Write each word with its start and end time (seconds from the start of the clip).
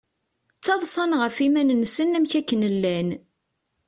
Ttaḍsan 0.57 1.11
ɣef 1.21 1.35
yiman-nsen 1.43 2.15
amek 2.17 2.33
akken 2.39 2.61
llan. 2.73 3.09